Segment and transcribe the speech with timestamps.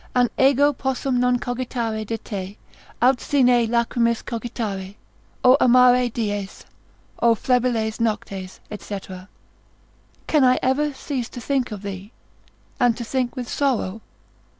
[0.15, 2.57] an ego possum non cogitare de te,
[3.03, 4.95] aut sine lachrymis cogitare?
[5.43, 6.65] O amari dies,
[7.21, 8.99] o flebiles noctes, &c.
[10.25, 12.11] Can I ever cease to think of thee,
[12.79, 14.01] and to think with sorrow?